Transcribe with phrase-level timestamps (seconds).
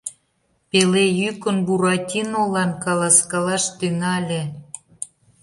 [0.69, 4.41] пеле йӱкын Буратинолан каласкалаш тӱҥале: